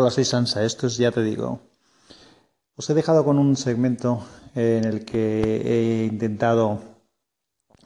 Hola, 0.00 0.12
soy 0.12 0.24
Sansa, 0.24 0.62
esto 0.62 0.86
es 0.86 0.96
Ya 0.96 1.10
Te 1.10 1.24
Digo. 1.24 1.58
Os 2.76 2.88
he 2.88 2.94
dejado 2.94 3.24
con 3.24 3.36
un 3.36 3.56
segmento 3.56 4.22
en 4.54 4.84
el 4.84 5.04
que 5.04 5.40
he 5.42 6.04
intentado 6.04 6.78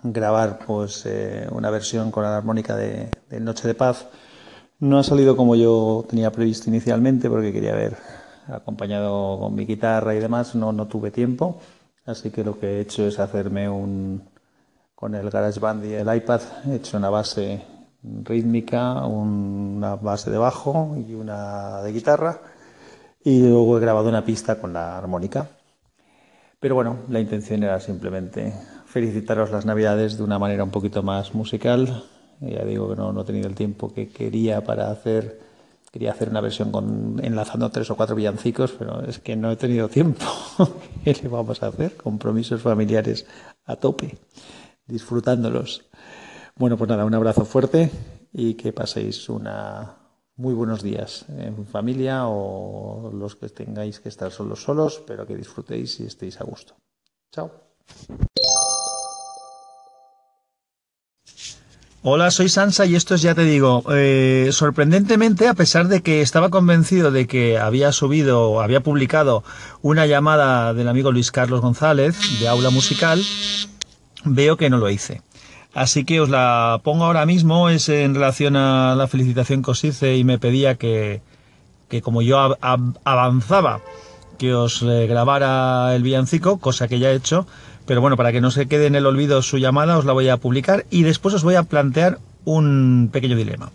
grabar 0.02 0.58
pues 0.58 1.06
eh, 1.06 1.48
una 1.50 1.70
versión 1.70 2.10
con 2.10 2.24
la 2.24 2.36
armónica 2.36 2.76
de, 2.76 3.08
Noche 3.40 3.66
de 3.66 3.74
Paz. 3.74 4.08
No 4.78 4.98
ha 4.98 5.02
salido 5.02 5.38
como 5.38 5.56
yo 5.56 6.04
tenía 6.06 6.30
previsto 6.30 6.68
inicialmente 6.68 7.30
porque 7.30 7.50
quería 7.50 7.74
ver 7.74 7.96
acompañado 8.46 9.38
con 9.40 9.54
mi 9.54 9.64
guitarra 9.64 10.14
y 10.14 10.18
demás, 10.18 10.54
no, 10.54 10.70
no 10.70 10.88
tuve 10.88 11.10
tiempo. 11.10 11.60
Así 12.04 12.28
que 12.28 12.44
lo 12.44 12.60
que 12.60 12.66
he 12.66 12.80
hecho 12.82 13.06
es 13.06 13.18
hacerme 13.20 13.70
un 13.70 14.22
con 14.94 15.14
el 15.14 15.30
GarageBand 15.30 15.86
y 15.86 15.94
el 15.94 16.14
iPad 16.14 16.42
he 16.66 16.74
hecho 16.74 16.98
una 16.98 17.08
base 17.08 17.64
rítmica, 18.02 19.06
una 19.06 19.96
base 19.96 20.30
de 20.30 20.38
bajo 20.38 20.96
y 20.96 21.14
una 21.14 21.82
de 21.82 21.92
guitarra 21.92 22.40
y 23.24 23.40
luego 23.40 23.78
he 23.78 23.80
grabado 23.80 24.08
una 24.08 24.24
pista 24.24 24.60
con 24.60 24.72
la 24.72 24.98
armónica. 24.98 25.48
Pero 26.58 26.74
bueno, 26.74 26.98
la 27.08 27.20
intención 27.20 27.62
era 27.62 27.80
simplemente 27.80 28.52
felicitaros 28.86 29.50
las 29.50 29.66
navidades 29.66 30.16
de 30.16 30.24
una 30.24 30.38
manera 30.38 30.64
un 30.64 30.70
poquito 30.70 31.02
más 31.02 31.34
musical. 31.34 32.04
Ya 32.40 32.64
digo 32.64 32.88
que 32.90 32.96
no, 32.96 33.12
no 33.12 33.22
he 33.22 33.24
tenido 33.24 33.48
el 33.48 33.54
tiempo 33.54 33.92
que 33.92 34.08
quería 34.08 34.62
para 34.62 34.90
hacer, 34.90 35.40
quería 35.90 36.12
hacer 36.12 36.28
una 36.28 36.40
versión 36.40 36.70
con, 36.72 37.20
enlazando 37.22 37.70
tres 37.70 37.90
o 37.90 37.96
cuatro 37.96 38.16
villancicos, 38.16 38.72
pero 38.72 39.02
es 39.02 39.18
que 39.18 39.36
no 39.36 39.50
he 39.50 39.56
tenido 39.56 39.88
tiempo. 39.88 40.24
¿Qué 41.04 41.16
le 41.20 41.28
vamos 41.28 41.62
a 41.62 41.68
hacer? 41.68 41.96
Compromisos 41.96 42.62
familiares 42.62 43.26
a 43.64 43.76
tope, 43.76 44.18
disfrutándolos. 44.86 45.88
Bueno, 46.56 46.76
pues 46.76 46.88
nada, 46.88 47.04
un 47.04 47.14
abrazo 47.14 47.44
fuerte 47.44 47.90
y 48.32 48.54
que 48.54 48.72
paséis 48.72 49.28
una 49.28 49.96
muy 50.36 50.54
buenos 50.54 50.82
días 50.82 51.26
en 51.28 51.66
familia 51.66 52.26
o 52.26 53.10
los 53.14 53.36
que 53.36 53.48
tengáis 53.48 54.00
que 54.00 54.08
estar 54.08 54.30
solos 54.30 54.62
solos, 54.62 55.02
pero 55.06 55.26
que 55.26 55.36
disfrutéis 55.36 56.00
y 56.00 56.06
estéis 56.06 56.40
a 56.40 56.44
gusto. 56.44 56.74
Chao. 57.32 57.50
Hola, 62.04 62.32
soy 62.32 62.48
Sansa 62.48 62.84
y 62.84 62.96
esto 62.96 63.14
es 63.14 63.22
ya 63.22 63.34
te 63.34 63.44
digo. 63.44 63.84
Eh, 63.92 64.48
sorprendentemente, 64.50 65.46
a 65.46 65.54
pesar 65.54 65.86
de 65.86 66.02
que 66.02 66.20
estaba 66.20 66.50
convencido 66.50 67.12
de 67.12 67.28
que 67.28 67.58
había 67.58 67.92
subido, 67.92 68.60
había 68.60 68.82
publicado 68.82 69.44
una 69.82 70.06
llamada 70.06 70.74
del 70.74 70.88
amigo 70.88 71.12
Luis 71.12 71.30
Carlos 71.30 71.60
González 71.60 72.16
de 72.40 72.48
Aula 72.48 72.70
Musical, 72.70 73.22
veo 74.24 74.56
que 74.56 74.68
no 74.68 74.78
lo 74.78 74.90
hice. 74.90 75.22
Así 75.74 76.04
que 76.04 76.20
os 76.20 76.28
la 76.28 76.80
pongo 76.84 77.04
ahora 77.04 77.24
mismo, 77.24 77.70
es 77.70 77.88
en 77.88 78.14
relación 78.14 78.56
a 78.56 78.94
la 78.94 79.08
felicitación 79.08 79.62
que 79.62 79.70
os 79.70 79.84
hice 79.84 80.16
y 80.16 80.24
me 80.24 80.38
pedía 80.38 80.74
que, 80.74 81.22
que 81.88 82.02
como 82.02 82.20
yo 82.20 82.56
avanzaba, 83.04 83.80
que 84.38 84.54
os 84.54 84.82
eh, 84.82 85.06
grabara 85.06 85.94
el 85.94 86.02
villancico, 86.02 86.58
cosa 86.58 86.88
que 86.88 86.98
ya 86.98 87.10
he 87.10 87.14
hecho, 87.14 87.46
pero 87.86 88.00
bueno, 88.00 88.16
para 88.16 88.32
que 88.32 88.40
no 88.40 88.50
se 88.50 88.66
quede 88.66 88.86
en 88.86 88.94
el 88.94 89.06
olvido 89.06 89.40
su 89.40 89.56
llamada, 89.56 89.96
os 89.96 90.04
la 90.04 90.12
voy 90.12 90.28
a 90.28 90.36
publicar 90.36 90.84
y 90.90 91.04
después 91.04 91.34
os 91.34 91.42
voy 91.42 91.54
a 91.54 91.62
plantear 91.62 92.18
un 92.44 93.08
pequeño 93.12 93.36
dilema. 93.36 93.70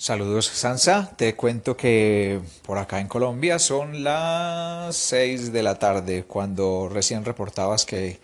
Saludos 0.00 0.46
Sansa, 0.46 1.10
te 1.16 1.34
cuento 1.34 1.76
que 1.76 2.40
por 2.64 2.78
acá 2.78 3.00
en 3.00 3.08
Colombia 3.08 3.58
son 3.58 4.04
las 4.04 4.94
6 4.94 5.52
de 5.52 5.64
la 5.64 5.80
tarde 5.80 6.22
cuando 6.22 6.88
recién 6.88 7.24
reportabas 7.24 7.84
que 7.84 8.20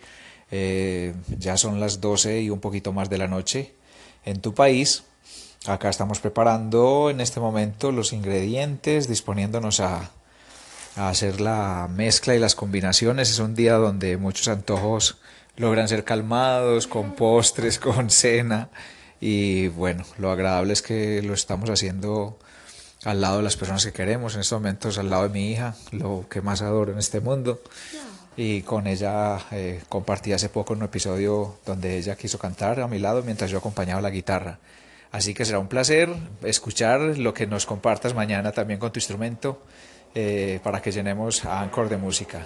eh, 0.51 1.13
ya 1.37 1.57
son 1.57 1.81
las 1.81 1.99
12 1.99 2.43
y 2.43 2.49
un 2.49 2.61
poquito 2.61 2.93
más 2.93 3.09
de 3.09 3.17
la 3.17 3.27
noche 3.27 3.73
en 4.23 4.39
tu 4.39 4.53
país. 4.53 5.03
Acá 5.65 5.89
estamos 5.89 6.21
preparando 6.21 7.09
en 7.09 7.19
este 7.19 7.41
momento 7.41 7.91
los 7.91 8.13
ingredientes, 8.13 9.09
disponiéndonos 9.09 9.81
a, 9.81 10.11
a 10.95 11.09
hacer 11.09 11.41
la 11.41 11.89
mezcla 11.91 12.35
y 12.35 12.39
las 12.39 12.55
combinaciones. 12.55 13.29
Es 13.29 13.39
un 13.39 13.53
día 13.53 13.73
donde 13.73 14.15
muchos 14.15 14.47
antojos 14.47 15.17
logran 15.57 15.89
ser 15.89 16.05
calmados 16.05 16.87
con 16.87 17.15
postres, 17.15 17.79
con 17.79 18.09
cena 18.09 18.69
y 19.27 19.69
bueno, 19.69 20.03
lo 20.19 20.29
agradable 20.29 20.73
es 20.73 20.83
que 20.83 21.23
lo 21.23 21.33
estamos 21.33 21.67
haciendo 21.71 22.37
al 23.05 23.21
lado 23.21 23.37
de 23.37 23.43
las 23.43 23.57
personas 23.57 23.83
que 23.83 23.91
queremos, 23.91 24.35
en 24.35 24.41
estos 24.41 24.61
momentos 24.61 24.99
al 24.99 25.09
lado 25.09 25.23
de 25.23 25.29
mi 25.29 25.49
hija, 25.49 25.73
lo 25.91 26.27
que 26.29 26.43
más 26.43 26.61
adoro 26.61 26.91
en 26.91 26.99
este 26.99 27.21
mundo. 27.21 27.59
Y 28.37 28.61
con 28.61 28.85
ella 28.85 29.39
eh, 29.49 29.81
compartí 29.89 30.31
hace 30.31 30.47
poco 30.47 30.73
un 30.73 30.83
episodio 30.83 31.57
donde 31.65 31.97
ella 31.97 32.15
quiso 32.15 32.37
cantar 32.37 32.79
a 32.79 32.87
mi 32.87 32.99
lado 32.99 33.23
mientras 33.23 33.49
yo 33.49 33.57
acompañaba 33.57 33.99
la 33.99 34.11
guitarra. 34.11 34.59
Así 35.11 35.33
que 35.33 35.43
será 35.43 35.57
un 35.57 35.69
placer 35.69 36.07
escuchar 36.43 37.17
lo 37.17 37.33
que 37.33 37.47
nos 37.47 37.65
compartas 37.65 38.13
mañana 38.13 38.51
también 38.51 38.79
con 38.79 38.91
tu 38.91 38.99
instrumento 38.99 39.63
eh, 40.13 40.59
para 40.61 40.83
que 40.83 40.91
llenemos 40.91 41.45
a 41.45 41.61
Anchor 41.61 41.89
de 41.89 41.97
música. 41.97 42.45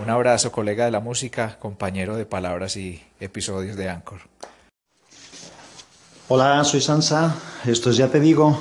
Un 0.00 0.08
abrazo, 0.08 0.52
colega 0.52 0.84
de 0.84 0.92
la 0.92 1.00
música, 1.00 1.58
compañero 1.58 2.16
de 2.16 2.26
palabras 2.26 2.76
y 2.76 3.02
episodios 3.18 3.74
de 3.74 3.88
Anchor. 3.88 4.20
Hola, 6.28 6.62
soy 6.62 6.80
Sansa, 6.80 7.34
esto 7.66 7.90
es 7.90 7.96
Ya 7.96 8.08
Te 8.08 8.20
Digo. 8.20 8.56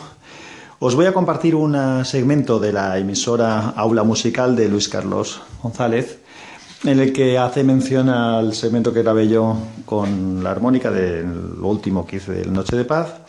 Os 0.80 0.96
voy 0.96 1.06
a 1.06 1.14
compartir 1.14 1.54
un 1.54 2.04
segmento 2.04 2.60
de 2.60 2.74
la 2.74 2.98
emisora 2.98 3.70
Aula 3.70 4.04
Musical 4.04 4.56
de 4.56 4.68
Luis 4.68 4.90
Carlos 4.90 5.42
González, 5.62 6.20
en 6.84 7.00
el 7.00 7.14
que 7.14 7.38
hace 7.38 7.64
mención 7.64 8.10
al 8.10 8.56
segmento 8.56 8.92
que 8.92 9.04
grabé 9.04 9.28
yo 9.28 9.58
con 9.86 10.44
la 10.44 10.50
armónica 10.50 10.90
del 10.90 11.28
último 11.62 12.06
que 12.06 12.16
hice 12.18 12.32
del 12.32 12.52
Noche 12.52 12.76
de 12.76 12.84
Paz, 12.84 13.22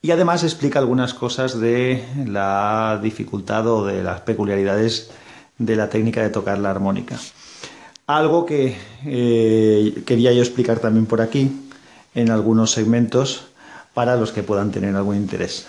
y 0.00 0.12
además 0.12 0.44
explica 0.44 0.78
algunas 0.78 1.12
cosas 1.12 1.58
de 1.58 2.04
la 2.26 3.00
dificultad 3.02 3.66
o 3.66 3.84
de 3.84 4.04
las 4.04 4.20
peculiaridades 4.20 5.10
de 5.58 5.74
la 5.74 5.90
técnica 5.90 6.22
de 6.22 6.30
tocar 6.30 6.58
la 6.58 6.70
armónica. 6.70 7.18
Algo 8.06 8.46
que 8.46 8.76
eh, 9.04 10.02
quería 10.06 10.32
yo 10.32 10.42
explicar 10.42 10.78
también 10.78 11.06
por 11.06 11.20
aquí, 11.20 11.50
en 12.14 12.30
algunos 12.30 12.70
segmentos, 12.70 13.48
para 13.94 14.16
los 14.16 14.32
que 14.32 14.42
puedan 14.42 14.70
tener 14.70 14.94
algún 14.94 15.16
interés. 15.16 15.66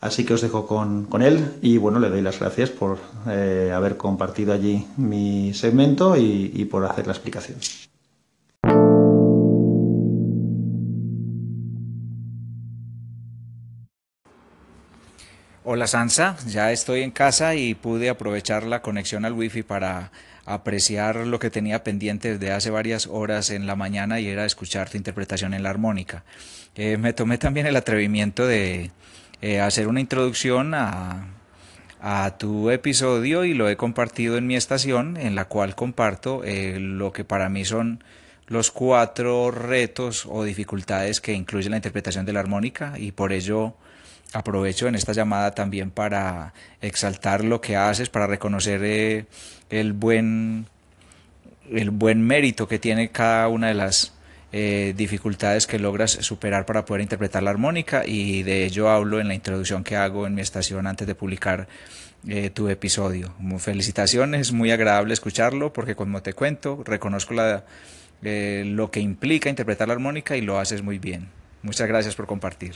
Así 0.00 0.24
que 0.24 0.34
os 0.34 0.40
dejo 0.40 0.66
con, 0.66 1.22
él 1.22 1.58
y 1.62 1.76
bueno, 1.78 2.00
le 2.00 2.10
doy 2.10 2.22
las 2.22 2.40
gracias 2.40 2.70
por 2.70 2.98
eh, 3.28 3.70
haber 3.72 3.96
compartido 3.96 4.52
allí 4.52 4.86
mi 4.96 5.54
segmento 5.54 6.16
y, 6.16 6.64
por 6.70 6.84
hacer 6.84 7.06
la 7.06 7.12
explicación. 7.12 7.58
Hola 15.64 15.86
Sansa, 15.86 16.36
ya 16.48 16.72
estoy 16.72 17.02
en 17.02 17.12
casa 17.12 17.54
y 17.54 17.74
pude 17.74 18.10
aprovechar 18.10 18.64
la 18.64 18.82
conexión 18.82 19.24
al 19.24 19.32
wifi 19.32 19.62
para 19.62 20.10
apreciar 20.44 21.14
lo 21.24 21.38
que 21.38 21.50
tenía 21.50 21.84
pendiente 21.84 22.32
desde 22.32 22.52
hace 22.52 22.70
varias 22.70 23.06
horas 23.06 23.50
en 23.50 23.68
la 23.68 23.76
mañana 23.76 24.18
y 24.18 24.26
era 24.26 24.44
escuchar 24.44 24.90
tu 24.90 24.96
interpretación 24.96 25.54
en 25.54 25.62
la 25.62 25.70
armónica. 25.70 26.24
Eh, 26.74 26.96
me 26.96 27.12
tomé 27.12 27.38
también 27.38 27.68
el 27.68 27.76
atrevimiento 27.76 28.44
de 28.44 28.90
eh, 29.40 29.60
hacer 29.60 29.86
una 29.86 30.00
introducción 30.00 30.74
a, 30.74 31.28
a, 32.00 32.38
tu 32.38 32.70
episodio 32.70 33.44
y 33.44 33.54
lo 33.54 33.68
he 33.68 33.76
compartido 33.76 34.38
en 34.38 34.48
mi 34.48 34.56
estación 34.56 35.16
en 35.16 35.36
la 35.36 35.44
cual 35.44 35.76
comparto 35.76 36.42
eh, 36.44 36.80
lo 36.80 37.12
que 37.12 37.22
para 37.22 37.48
mí 37.48 37.64
son 37.64 38.02
los 38.48 38.72
cuatro 38.72 39.52
retos 39.52 40.26
o 40.28 40.42
dificultades 40.42 41.20
que 41.20 41.34
incluye 41.34 41.70
la 41.70 41.76
interpretación 41.76 42.26
de 42.26 42.32
la 42.32 42.40
armónica 42.40 42.94
y 42.98 43.12
por 43.12 43.32
ello 43.32 43.76
aprovecho 44.32 44.88
en 44.88 44.94
esta 44.94 45.12
llamada 45.12 45.52
también 45.52 45.90
para 45.90 46.54
exaltar 46.80 47.44
lo 47.44 47.60
que 47.60 47.76
haces, 47.76 48.08
para 48.08 48.26
reconocer 48.26 49.26
el 49.70 49.92
buen 49.92 50.66
el 51.70 51.90
buen 51.90 52.22
mérito 52.22 52.68
que 52.68 52.78
tiene 52.78 53.10
cada 53.10 53.48
una 53.48 53.68
de 53.68 53.74
las 53.74 54.12
eh, 54.52 54.92
dificultades 54.96 55.66
que 55.66 55.78
logras 55.78 56.10
superar 56.10 56.66
para 56.66 56.84
poder 56.84 57.00
interpretar 57.00 57.42
la 57.42 57.50
armónica 57.50 58.04
y 58.06 58.42
de 58.42 58.66
ello 58.66 58.90
hablo 58.90 59.20
en 59.20 59.28
la 59.28 59.34
introducción 59.34 59.82
que 59.82 59.96
hago 59.96 60.26
en 60.26 60.34
mi 60.34 60.42
estación 60.42 60.86
antes 60.86 61.06
de 61.06 61.14
publicar 61.14 61.68
eh, 62.28 62.50
tu 62.50 62.68
episodio. 62.68 63.32
Felicitaciones, 63.58 64.52
muy 64.52 64.70
agradable 64.70 65.14
escucharlo 65.14 65.72
porque 65.72 65.94
como 65.94 66.22
te 66.22 66.34
cuento, 66.34 66.82
reconozco 66.84 67.32
la, 67.32 67.64
eh, 68.22 68.64
lo 68.66 68.90
que 68.90 69.00
implica 69.00 69.48
interpretar 69.48 69.88
la 69.88 69.94
armónica 69.94 70.36
y 70.36 70.42
lo 70.42 70.58
haces 70.58 70.82
muy 70.82 70.98
bien. 70.98 71.28
Muchas 71.62 71.88
gracias 71.88 72.14
por 72.14 72.26
compartir. 72.26 72.74